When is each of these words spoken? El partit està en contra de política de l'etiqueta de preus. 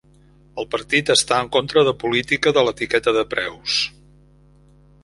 El 0.61 0.65
partit 0.75 1.11
està 1.15 1.37
en 1.45 1.51
contra 1.57 1.83
de 1.89 1.93
política 2.05 2.55
de 2.59 2.65
l'etiqueta 2.69 3.15
de 3.21 3.27
preus. 3.37 3.79